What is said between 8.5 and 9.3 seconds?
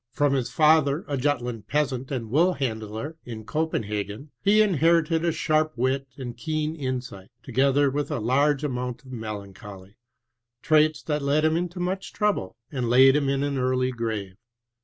amount of